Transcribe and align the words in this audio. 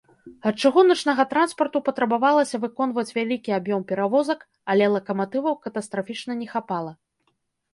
Ад 0.51 0.55
чыгуначнага 0.67 1.25
транспарту 1.33 1.81
патрабавалася 1.89 2.59
выконваць 2.63 3.13
вялікі 3.17 3.51
аб'ём 3.59 3.81
перавозак, 3.91 4.39
але 4.75 4.85
лакаматываў 4.97 5.59
катастрафічна 5.67 6.41
не 6.41 6.47
хапала. 6.57 6.91